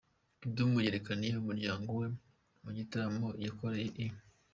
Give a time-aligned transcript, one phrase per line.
[0.39, 2.07] Kidum yerekaniye umuryango we
[2.63, 4.07] mu gitaramo yakoreye i.